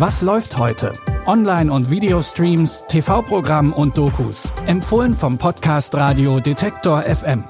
Was 0.00 0.22
läuft 0.22 0.56
heute? 0.56 0.94
Online- 1.26 1.70
und 1.70 1.90
Videostreams, 1.90 2.84
TV-Programm 2.88 3.74
und 3.74 3.98
Dokus. 3.98 4.48
Empfohlen 4.66 5.12
vom 5.12 5.36
Podcast 5.36 5.94
Radio 5.94 6.40
Detektor 6.40 7.02
FM. 7.02 7.44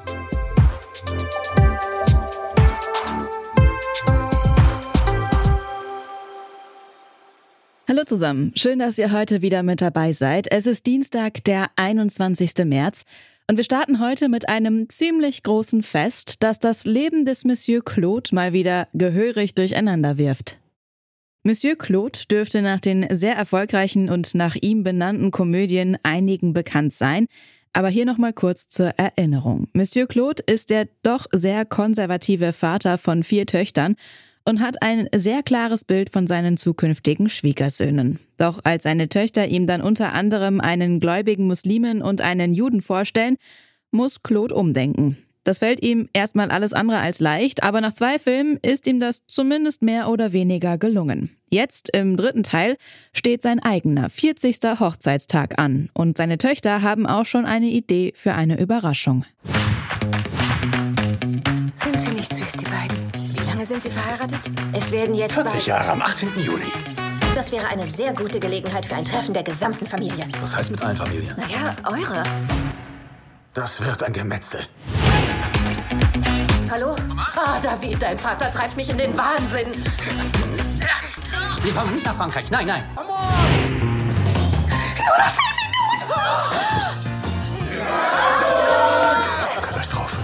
Hallo 7.87 8.03
zusammen, 8.05 8.51
schön, 8.57 8.81
dass 8.81 8.99
ihr 8.99 9.13
heute 9.13 9.43
wieder 9.43 9.63
mit 9.63 9.81
dabei 9.81 10.11
seid. 10.11 10.51
Es 10.51 10.67
ist 10.67 10.87
Dienstag, 10.87 11.45
der 11.45 11.71
21. 11.77 12.65
März. 12.65 13.05
Und 13.47 13.59
wir 13.59 13.65
starten 13.65 14.01
heute 14.01 14.29
mit 14.29 14.49
einem 14.49 14.89
ziemlich 14.89 15.45
großen 15.45 15.85
Fest, 15.85 16.43
das 16.43 16.59
das 16.59 16.85
Leben 16.85 17.25
des 17.25 17.45
Monsieur 17.45 17.85
Claude 17.85 18.35
mal 18.35 18.53
wieder 18.53 18.89
gehörig 18.93 19.55
durcheinander 19.55 20.19
wirft. 20.19 20.60
Monsieur 21.43 21.75
Claude 21.75 22.19
dürfte 22.31 22.61
nach 22.61 22.81
den 22.81 23.07
sehr 23.11 23.35
erfolgreichen 23.35 24.11
und 24.11 24.35
nach 24.35 24.57
ihm 24.61 24.83
benannten 24.83 25.31
Komödien 25.31 25.97
einigen 26.03 26.53
bekannt 26.53 26.93
sein. 26.93 27.29
Aber 27.73 27.89
hier 27.89 28.05
nochmal 28.05 28.35
kurz 28.35 28.69
zur 28.69 28.89
Erinnerung. 28.99 29.69
Monsieur 29.73 30.07
Claude 30.07 30.43
ist 30.47 30.69
der 30.69 30.89
doch 31.03 31.27
sehr 31.33 31.65
konservative 31.65 32.53
Vater 32.53 32.99
von 32.99 33.23
vier 33.23 33.47
Töchtern 33.47 33.95
und 34.45 34.61
hat 34.61 34.83
ein 34.83 35.09
sehr 35.15 35.43
klares 35.43 35.85
Bild 35.85 36.11
von 36.11 36.27
seinen 36.27 36.59
zukünftigen 36.59 37.31
Schwiegersöhnen. 37.31 38.19
Doch 38.37 38.61
als 38.65 38.83
seine 38.83 39.09
Töchter 39.09 39.49
ihm 39.49 39.67
dann 39.67 39.81
unter 39.81 40.13
anderem 40.13 40.61
einen 40.61 41.01
gläubigen 41.01 41.47
Muslimen 41.47 42.03
und 42.03 42.21
einen 42.21 42.53
Juden 42.53 42.83
vorstellen, 42.83 43.37
muss 43.91 44.23
Claude 44.23 44.55
umdenken. 44.55 45.17
Das 45.45 45.59
fällt 45.59 45.83
ihm 45.83 46.09
erstmal 46.13 46.51
alles 46.51 46.75
andere 46.75 46.99
als 47.01 47.19
leicht, 47.19 47.63
aber 47.63 47.81
nach 47.81 47.95
zwei 47.95 48.19
Filmen 48.19 48.59
ist 48.63 48.87
ihm 48.87 49.01
das 49.01 49.23
zumindest 49.27 49.81
mehr 49.83 50.09
oder 50.09 50.33
weniger 50.33 50.77
gelungen. 50.77 51.35
Jetzt 51.49 51.89
im 51.97 52.17
dritten 52.17 52.43
Teil 52.43 52.77
steht 53.15 53.41
sein 53.43 53.59
eigener 53.61 54.11
40. 54.11 54.59
Hochzeitstag 54.79 55.59
an 55.59 55.89
und 55.95 56.19
seine 56.19 56.37
Töchter 56.39 56.83
haben 56.83 57.07
auch 57.07 57.25
schon 57.25 57.47
eine 57.47 57.67
Idee 57.69 58.13
für 58.15 58.35
eine 58.35 58.61
Überraschung. 58.61 59.25
Sind 61.75 62.01
sie 62.03 62.13
nicht 62.15 62.35
süß, 62.35 62.53
die 62.53 62.65
beiden? 62.67 62.99
Wie 63.35 63.47
lange 63.49 63.65
sind 63.65 63.83
sie 63.83 63.91
verheiratet? 63.91 64.41
Es 64.73 64.93
werden 64.93 65.15
jetzt 65.15 65.33
40 65.35 65.53
bald- 65.55 65.67
Jahre 65.67 65.91
am 65.93 66.03
18. 66.03 66.29
Juli. 66.45 66.67
Das 67.35 67.51
wäre 67.51 67.67
eine 67.69 67.87
sehr 67.87 68.13
gute 68.13 68.39
Gelegenheit 68.39 68.85
für 68.87 68.95
ein 68.97 69.05
Treffen 69.05 69.33
der 69.33 69.43
gesamten 69.43 69.87
Familie. 69.87 70.27
Was 70.43 70.55
heißt 70.55 70.71
mit 70.71 70.83
allen 70.83 70.97
Familien? 70.97 71.35
Naja, 71.37 71.75
eure. 71.85 72.25
Das 73.55 73.81
wird 73.85 74.03
ein 74.03 74.13
Gemetzel. 74.13 74.61
Hallo? 76.71 76.95
Ah, 77.37 77.59
David, 77.61 78.01
dein 78.01 78.19
Vater 78.19 78.51
treibt 78.51 78.77
mich 78.77 78.91
in 78.91 78.99
den 78.99 79.17
Wahnsinn. 79.17 79.67
Wir 81.63 81.73
kommen 81.73 81.95
nicht 81.95 82.07
nach 82.07 82.17
Frankreich. 82.17 82.51
Nein, 82.51 82.67
nein. 82.67 82.83
Katastrophe. 89.63 90.17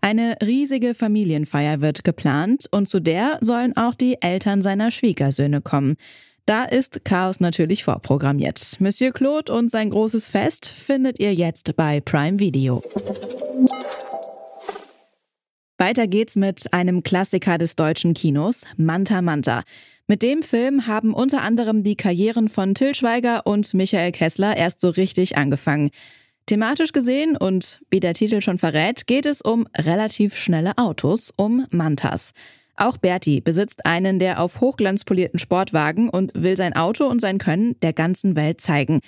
Eine 0.00 0.36
riesige 0.42 0.94
Familienfeier 0.94 1.80
wird 1.80 2.04
geplant 2.04 2.66
und 2.70 2.88
zu 2.88 3.00
der 3.00 3.38
sollen 3.40 3.76
auch 3.76 3.94
die 3.94 4.22
Eltern 4.22 4.62
seiner 4.62 4.90
Schwiegersöhne 4.90 5.60
kommen. 5.60 5.96
Da 6.46 6.64
ist 6.64 7.04
Chaos 7.04 7.40
natürlich 7.40 7.84
vorprogrammiert. 7.84 8.76
Monsieur 8.78 9.12
Claude 9.12 9.52
und 9.52 9.70
sein 9.70 9.90
großes 9.90 10.30
Fest 10.30 10.66
findet 10.66 11.20
ihr 11.20 11.34
jetzt 11.34 11.76
bei 11.76 12.00
Prime 12.00 12.38
Video. 12.38 12.82
Weiter 15.80 16.08
geht's 16.08 16.34
mit 16.34 16.72
einem 16.72 17.04
Klassiker 17.04 17.56
des 17.56 17.76
deutschen 17.76 18.12
Kinos, 18.12 18.64
Manta 18.76 19.22
Manta. 19.22 19.62
Mit 20.08 20.24
dem 20.24 20.42
Film 20.42 20.88
haben 20.88 21.14
unter 21.14 21.42
anderem 21.42 21.84
die 21.84 21.94
Karrieren 21.94 22.48
von 22.48 22.74
Till 22.74 22.96
Schweiger 22.96 23.46
und 23.46 23.72
Michael 23.74 24.10
Kessler 24.10 24.56
erst 24.56 24.80
so 24.80 24.88
richtig 24.88 25.36
angefangen. 25.36 25.90
Thematisch 26.46 26.92
gesehen 26.92 27.36
und 27.36 27.80
wie 27.92 28.00
der 28.00 28.14
Titel 28.14 28.40
schon 28.40 28.58
verrät, 28.58 29.06
geht 29.06 29.24
es 29.24 29.40
um 29.40 29.68
relativ 29.76 30.34
schnelle 30.34 30.76
Autos, 30.78 31.32
um 31.36 31.64
Mantas. 31.70 32.32
Auch 32.74 32.96
Berti 32.96 33.40
besitzt 33.40 33.86
einen 33.86 34.18
der 34.18 34.40
auf 34.42 34.60
Hochglanz 34.60 35.04
polierten 35.04 35.38
Sportwagen 35.38 36.08
und 36.08 36.32
will 36.34 36.56
sein 36.56 36.74
Auto 36.74 37.06
und 37.06 37.20
sein 37.20 37.38
Können 37.38 37.78
der 37.82 37.92
ganzen 37.92 38.34
Welt 38.34 38.60
zeigen. 38.60 38.98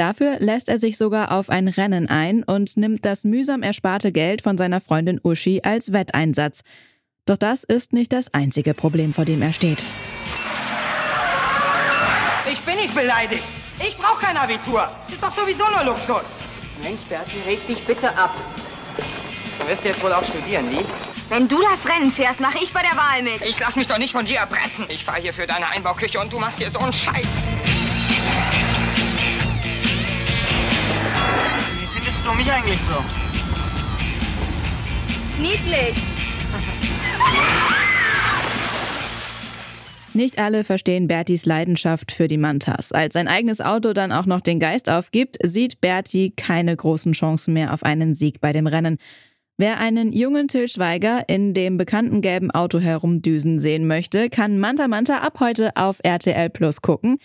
Dafür 0.00 0.38
lässt 0.38 0.70
er 0.70 0.78
sich 0.78 0.96
sogar 0.96 1.30
auf 1.30 1.50
ein 1.50 1.68
Rennen 1.68 2.08
ein 2.08 2.42
und 2.42 2.78
nimmt 2.78 3.04
das 3.04 3.24
mühsam 3.24 3.62
ersparte 3.62 4.12
Geld 4.12 4.40
von 4.40 4.56
seiner 4.56 4.80
Freundin 4.80 5.20
Uschi 5.22 5.60
als 5.62 5.92
Wetteinsatz. 5.92 6.62
Doch 7.26 7.36
das 7.36 7.64
ist 7.64 7.92
nicht 7.92 8.10
das 8.10 8.32
einzige 8.32 8.72
Problem, 8.72 9.12
vor 9.12 9.26
dem 9.26 9.42
er 9.42 9.52
steht. 9.52 9.86
Ich 12.50 12.62
bin 12.62 12.76
nicht 12.76 12.94
beleidigt. 12.94 13.44
Ich 13.78 13.94
brauche 13.98 14.24
kein 14.24 14.38
Abitur. 14.38 14.88
Ist 15.12 15.22
doch 15.22 15.36
sowieso 15.36 15.64
nur 15.68 15.84
Luxus. 15.84 16.30
Mensch, 16.82 17.02
Berti, 17.02 17.36
reg 17.46 17.66
dich 17.66 17.80
bitte 17.80 18.08
ab. 18.16 18.34
Du 19.58 19.68
wirst 19.68 19.84
jetzt 19.84 20.02
wohl 20.02 20.14
auch 20.14 20.24
studieren, 20.24 20.66
nie? 20.70 20.86
Wenn 21.28 21.46
du 21.46 21.60
das 21.60 21.84
Rennen 21.84 22.10
fährst, 22.10 22.40
mache 22.40 22.56
ich 22.62 22.72
bei 22.72 22.80
der 22.80 22.96
Wahl 22.96 23.22
mit. 23.22 23.42
Ich 23.46 23.60
lass 23.60 23.76
mich 23.76 23.86
doch 23.86 23.98
nicht 23.98 24.12
von 24.12 24.24
dir 24.24 24.38
erpressen. 24.38 24.86
Ich 24.88 25.04
fahre 25.04 25.20
hier 25.20 25.34
für 25.34 25.46
deine 25.46 25.68
Einbauküche 25.68 26.18
und 26.18 26.32
du 26.32 26.38
machst 26.38 26.56
hier 26.56 26.70
so 26.70 26.78
einen 26.78 26.94
Scheiß. 26.94 27.42
Du 32.30 32.36
mich 32.36 32.50
eigentlich 32.50 32.80
so? 32.80 33.04
Niedlich. 35.40 35.96
Nicht 40.12 40.38
alle 40.38 40.64
verstehen 40.64 41.06
Bertis 41.06 41.46
Leidenschaft 41.46 42.12
für 42.12 42.28
die 42.28 42.36
Mantas. 42.36 42.92
Als 42.92 43.14
sein 43.14 43.28
eigenes 43.28 43.60
Auto 43.60 43.92
dann 43.92 44.12
auch 44.12 44.26
noch 44.26 44.40
den 44.40 44.58
Geist 44.58 44.90
aufgibt, 44.90 45.38
sieht 45.42 45.80
Berti 45.80 46.32
keine 46.36 46.76
großen 46.76 47.12
Chancen 47.12 47.54
mehr 47.54 47.72
auf 47.72 47.84
einen 47.84 48.14
Sieg 48.14 48.40
bei 48.40 48.52
dem 48.52 48.66
Rennen. 48.66 48.98
Wer 49.56 49.78
einen 49.78 50.12
jungen 50.12 50.48
Till 50.48 50.68
Schweiger 50.68 51.28
in 51.28 51.54
dem 51.54 51.76
bekannten 51.76 52.22
gelben 52.22 52.50
Auto 52.50 52.80
herumdüsen 52.80 53.60
sehen 53.60 53.86
möchte, 53.86 54.30
kann 54.30 54.58
Manta 54.58 54.88
Manta 54.88 55.18
ab 55.18 55.38
heute 55.38 55.70
auf 55.76 55.98
RTL 56.02 56.50
Plus 56.50 56.80
gucken. 56.80 57.18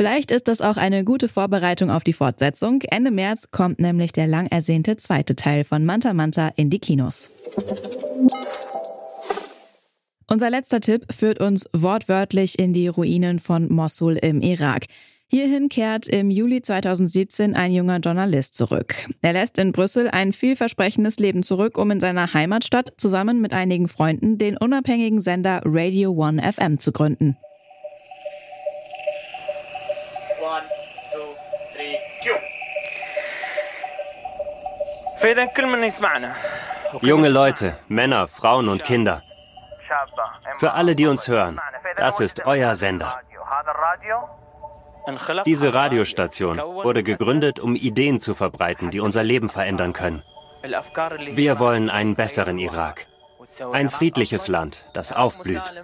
Vielleicht 0.00 0.30
ist 0.30 0.48
das 0.48 0.62
auch 0.62 0.78
eine 0.78 1.04
gute 1.04 1.28
Vorbereitung 1.28 1.90
auf 1.90 2.04
die 2.04 2.14
Fortsetzung. 2.14 2.80
Ende 2.90 3.10
März 3.10 3.50
kommt 3.50 3.80
nämlich 3.80 4.12
der 4.12 4.26
lang 4.26 4.46
ersehnte 4.46 4.96
zweite 4.96 5.36
Teil 5.36 5.62
von 5.62 5.84
Manta 5.84 6.14
Manta 6.14 6.52
in 6.56 6.70
die 6.70 6.78
Kinos. 6.78 7.28
Unser 10.26 10.48
letzter 10.48 10.80
Tipp 10.80 11.04
führt 11.12 11.38
uns 11.38 11.68
wortwörtlich 11.74 12.58
in 12.58 12.72
die 12.72 12.88
Ruinen 12.88 13.40
von 13.40 13.70
Mossul 13.70 14.16
im 14.16 14.40
Irak. 14.40 14.86
Hierhin 15.28 15.68
kehrt 15.68 16.08
im 16.08 16.30
Juli 16.30 16.62
2017 16.62 17.54
ein 17.54 17.70
junger 17.70 17.98
Journalist 17.98 18.54
zurück. 18.54 18.94
Er 19.20 19.34
lässt 19.34 19.58
in 19.58 19.72
Brüssel 19.72 20.08
ein 20.08 20.32
vielversprechendes 20.32 21.18
Leben 21.18 21.42
zurück, 21.42 21.76
um 21.76 21.90
in 21.90 22.00
seiner 22.00 22.32
Heimatstadt 22.32 22.94
zusammen 22.96 23.42
mit 23.42 23.52
einigen 23.52 23.86
Freunden 23.86 24.38
den 24.38 24.56
unabhängigen 24.56 25.20
Sender 25.20 25.60
Radio 25.66 26.12
One 26.12 26.40
FM 26.42 26.78
zu 26.78 26.90
gründen. 26.90 27.36
One, 30.40 30.62
two, 31.12 31.36
three, 31.74 31.98
go. 32.24 32.34
Junge 37.02 37.28
Leute, 37.28 37.76
Männer, 37.88 38.26
Frauen 38.26 38.68
und 38.70 38.82
Kinder. 38.84 39.22
Für 40.58 40.72
alle, 40.72 40.94
die 40.94 41.06
uns 41.06 41.28
hören, 41.28 41.60
das 41.96 42.20
ist 42.20 42.46
euer 42.46 42.74
Sender. 42.74 43.20
Diese 45.44 45.74
Radiostation 45.74 46.58
wurde 46.58 47.02
gegründet, 47.02 47.60
um 47.60 47.74
Ideen 47.74 48.18
zu 48.20 48.34
verbreiten, 48.34 48.90
die 48.90 49.00
unser 49.00 49.22
Leben 49.22 49.50
verändern 49.50 49.92
können. 49.92 50.22
Wir 51.34 51.58
wollen 51.58 51.90
einen 51.90 52.14
besseren 52.14 52.58
Irak. 52.58 53.06
Ein 53.72 53.90
friedliches 53.90 54.48
Land, 54.48 54.84
das 54.94 55.12
aufblüht. 55.12 55.74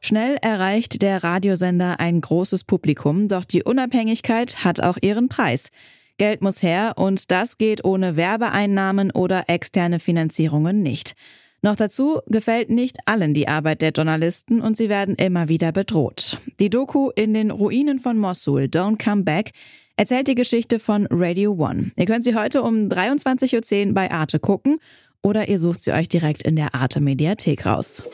Schnell 0.00 0.38
erreicht 0.40 1.02
der 1.02 1.24
Radiosender 1.24 2.00
ein 2.00 2.20
großes 2.20 2.64
Publikum, 2.64 3.28
doch 3.28 3.44
die 3.44 3.64
Unabhängigkeit 3.64 4.64
hat 4.64 4.80
auch 4.80 4.96
ihren 5.00 5.28
Preis. 5.28 5.70
Geld 6.18 6.42
muss 6.42 6.62
her 6.62 6.94
und 6.96 7.30
das 7.30 7.58
geht 7.58 7.84
ohne 7.84 8.16
Werbeeinnahmen 8.16 9.10
oder 9.10 9.44
externe 9.48 9.98
Finanzierungen 10.00 10.82
nicht. 10.82 11.14
Noch 11.60 11.74
dazu 11.74 12.20
gefällt 12.26 12.70
nicht 12.70 12.98
allen 13.06 13.34
die 13.34 13.48
Arbeit 13.48 13.82
der 13.82 13.90
Journalisten 13.90 14.60
und 14.60 14.76
sie 14.76 14.88
werden 14.88 15.16
immer 15.16 15.48
wieder 15.48 15.72
bedroht. 15.72 16.38
Die 16.60 16.70
Doku 16.70 17.10
in 17.14 17.34
den 17.34 17.50
Ruinen 17.50 17.98
von 17.98 18.16
Mossul, 18.16 18.64
Don't 18.64 19.02
Come 19.02 19.24
Back, 19.24 19.50
erzählt 19.96 20.28
die 20.28 20.36
Geschichte 20.36 20.78
von 20.78 21.08
Radio 21.10 21.52
One. 21.52 21.90
Ihr 21.96 22.06
könnt 22.06 22.22
sie 22.22 22.36
heute 22.36 22.62
um 22.62 22.88
23.10 22.88 23.88
Uhr 23.88 23.94
bei 23.94 24.10
Arte 24.12 24.38
gucken 24.38 24.78
oder 25.22 25.48
ihr 25.48 25.58
sucht 25.58 25.82
sie 25.82 25.92
euch 25.92 26.08
direkt 26.08 26.42
in 26.42 26.54
der 26.54 26.76
Arte 26.76 27.00
Mediathek 27.00 27.66
raus. 27.66 28.04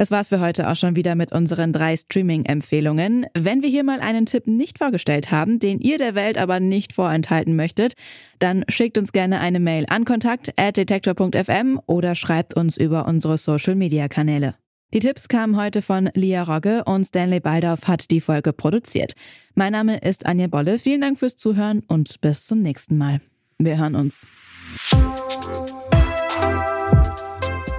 Das 0.00 0.10
war's 0.10 0.30
für 0.30 0.40
heute 0.40 0.70
auch 0.70 0.76
schon 0.76 0.96
wieder 0.96 1.14
mit 1.14 1.30
unseren 1.30 1.74
drei 1.74 1.94
Streaming-Empfehlungen. 1.94 3.26
Wenn 3.34 3.60
wir 3.60 3.68
hier 3.68 3.84
mal 3.84 4.00
einen 4.00 4.24
Tipp 4.24 4.46
nicht 4.46 4.78
vorgestellt 4.78 5.30
haben, 5.30 5.58
den 5.58 5.78
ihr 5.78 5.98
der 5.98 6.14
Welt 6.14 6.38
aber 6.38 6.58
nicht 6.58 6.94
vorenthalten 6.94 7.54
möchtet, 7.54 7.92
dann 8.38 8.64
schickt 8.68 8.96
uns 8.96 9.12
gerne 9.12 9.40
eine 9.40 9.60
Mail 9.60 9.84
an 9.90 10.06
kontakt.detektor.fm 10.06 11.82
oder 11.84 12.14
schreibt 12.14 12.54
uns 12.54 12.78
über 12.78 13.06
unsere 13.06 13.36
Social-Media-Kanäle. 13.36 14.54
Die 14.94 15.00
Tipps 15.00 15.28
kamen 15.28 15.58
heute 15.58 15.82
von 15.82 16.08
Lia 16.14 16.44
Rogge 16.44 16.82
und 16.84 17.04
Stanley 17.04 17.40
Baldorf 17.40 17.86
hat 17.86 18.10
die 18.10 18.22
Folge 18.22 18.54
produziert. 18.54 19.12
Mein 19.54 19.72
Name 19.72 19.98
ist 19.98 20.24
Anja 20.24 20.46
Bolle. 20.46 20.78
Vielen 20.78 21.02
Dank 21.02 21.18
fürs 21.18 21.36
Zuhören 21.36 21.82
und 21.88 22.22
bis 22.22 22.46
zum 22.46 22.62
nächsten 22.62 22.96
Mal. 22.96 23.20
Wir 23.58 23.76
hören 23.76 23.96
uns. 23.96 24.26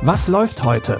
Was 0.03 0.27
läuft 0.27 0.63
heute? 0.63 1.00